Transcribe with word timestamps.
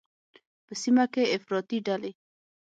په 0.65 0.73
سیمه 0.81 1.05
کې 1.13 1.31
افراطي 1.35 1.77
ډلې 1.87 2.11